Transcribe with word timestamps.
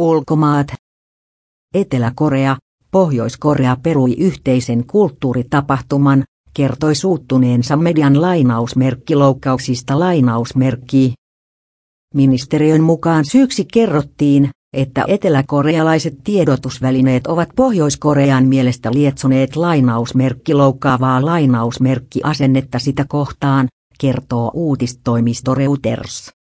Ulkomaat. 0.00 0.66
Etelä-Korea, 1.74 2.56
Pohjois-Korea 2.90 3.76
perui 3.82 4.14
yhteisen 4.18 4.86
kulttuuritapahtuman, 4.86 6.24
kertoi 6.54 6.94
suuttuneensa 6.94 7.76
median 7.76 8.20
lainausmerkkiloukkauksista 8.20 9.98
lainausmerkki. 9.98 11.14
Ministeriön 12.14 12.82
mukaan 12.82 13.24
syyksi 13.24 13.64
kerrottiin, 13.72 14.50
että 14.76 15.04
eteläkorealaiset 15.08 16.14
tiedotusvälineet 16.24 17.26
ovat 17.26 17.48
Pohjois-Korean 17.56 18.44
mielestä 18.44 18.90
lietsoneet 18.92 19.56
lainausmerkki 19.56 20.54
loukkaavaa 20.54 21.24
lainausmerkkiasennetta 21.24 22.78
sitä 22.78 23.04
kohtaan, 23.08 23.68
kertoo 24.00 24.50
uutistoimisto 24.54 25.54
Reuters. 25.54 26.39